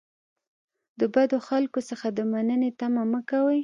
[0.99, 3.59] د بدو خلکو څخه د مننې تمه مه کوئ.